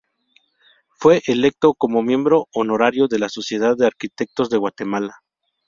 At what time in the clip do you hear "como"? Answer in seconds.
1.75-2.01